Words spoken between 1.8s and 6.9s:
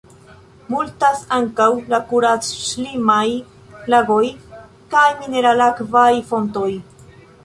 la kurac-ŝlimaj lagoj kaj mineral-akvaj fontoj.